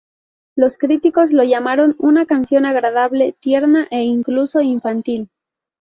[0.55, 5.29] Los críticos la llamaron una canción agradable, tierna e incluso infantil.